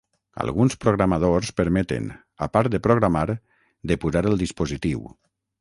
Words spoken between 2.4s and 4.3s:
a part de programar, depurar